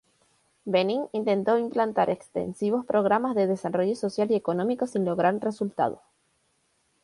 [0.65, 6.01] Benín intentó implantar extensivos programas de desarrollo social y económico sin lograr resultados.